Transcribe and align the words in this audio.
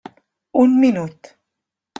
Un 0.63 0.73
minut. 0.81 1.21